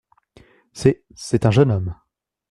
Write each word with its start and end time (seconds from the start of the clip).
C’est… 0.73 1.03
c’est 1.13 1.45
un 1.45 1.51
jeune 1.51 1.69
homme… 1.69 1.95